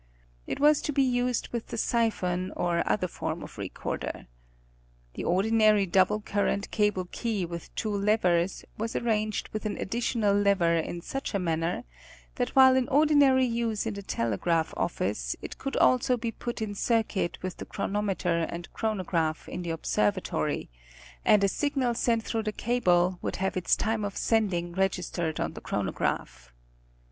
[0.47, 4.25] It was to be used with the siphon or other form of recorder.
[5.13, 10.75] The ordinary double current cable key with two levers, was arranged with an additional lever
[10.75, 11.83] in such a manner
[12.37, 16.73] that while in ordinary use in the telegraph office, it could also be put in
[16.73, 20.71] circuit with the chronometer and chronograph in the observatory,
[21.23, 25.53] and a signal sent through the cable would have its time of sending registered on
[25.53, 26.51] the chronograph.